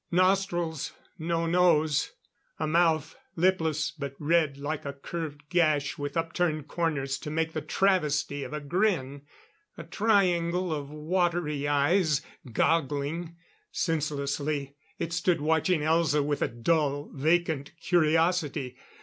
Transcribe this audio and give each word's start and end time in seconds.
Nostrils 0.09 0.93
no 1.19 1.45
nose; 1.45 2.13
a 2.57 2.65
mouth, 2.65 3.15
lipless, 3.35 3.91
but 3.91 4.15
red 4.17 4.57
like 4.57 4.83
a 4.83 4.93
curved 4.93 5.47
gash 5.49 5.95
with 5.95 6.17
upturned 6.17 6.67
corners 6.67 7.19
to 7.19 7.29
make 7.29 7.53
the 7.53 7.61
travesty 7.61 8.43
of 8.43 8.51
a 8.51 8.59
grin; 8.59 9.21
a 9.77 9.83
triangle 9.83 10.73
of 10.73 10.89
watery 10.89 11.67
eyes, 11.67 12.23
goggling. 12.51 13.35
Senselessly, 13.71 14.75
it 14.97 15.13
stood 15.13 15.39
watching 15.39 15.81
Elza 15.81 16.25
with 16.25 16.41
a 16.41 16.47
dull, 16.47 17.11
vacant 17.13 17.71
curiosity. 17.79 18.77